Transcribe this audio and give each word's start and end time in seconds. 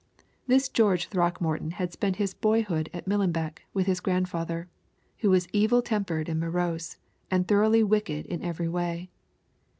This 0.47 0.67
George 0.67 1.09
Throckmorton 1.09 1.73
had 1.77 1.93
spent 1.93 2.15
his 2.15 2.33
boyhood 2.33 2.89
at 2.91 3.05
Millenbeck 3.07 3.59
with 3.71 3.85
his 3.85 3.99
grandfather, 3.99 4.67
who 5.19 5.29
was 5.29 5.47
evil 5.53 5.83
tempered 5.83 6.27
and 6.27 6.39
morose, 6.39 6.97
and 7.29 7.47
thoroughly 7.47 7.83
wicked 7.83 8.25
in 8.25 8.41
every 8.43 8.67
way. 8.67 9.11